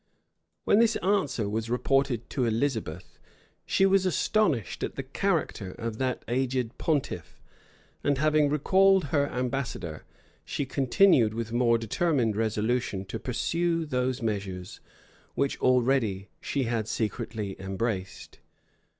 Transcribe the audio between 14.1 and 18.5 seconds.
measures which already she had secretly embraced.